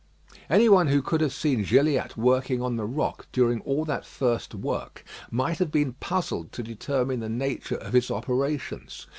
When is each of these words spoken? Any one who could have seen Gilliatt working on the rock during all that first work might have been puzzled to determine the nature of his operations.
Any 0.49 0.67
one 0.67 0.87
who 0.87 1.03
could 1.03 1.21
have 1.21 1.31
seen 1.31 1.63
Gilliatt 1.63 2.17
working 2.17 2.59
on 2.59 2.75
the 2.75 2.87
rock 2.87 3.27
during 3.31 3.61
all 3.61 3.85
that 3.85 4.03
first 4.03 4.55
work 4.55 5.03
might 5.29 5.59
have 5.59 5.69
been 5.71 5.93
puzzled 5.93 6.51
to 6.53 6.63
determine 6.63 7.19
the 7.19 7.29
nature 7.29 7.75
of 7.77 7.93
his 7.93 8.09
operations. 8.09 9.05